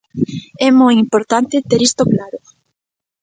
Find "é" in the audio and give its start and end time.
0.67-0.69